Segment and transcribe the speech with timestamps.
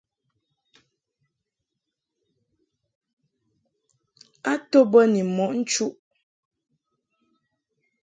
[4.51, 5.93] A to bə ni mɔʼ nchuʼ.